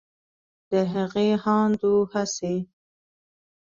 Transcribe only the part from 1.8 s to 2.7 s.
و هڅې